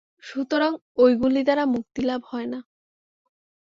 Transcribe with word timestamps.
সুতরাং 0.23 0.71
ঐগুলি 0.97 1.41
দ্বারা 1.43 1.63
মুক্তিলাভ 1.65 2.21
হয় 2.25 2.45
না। 2.45 2.59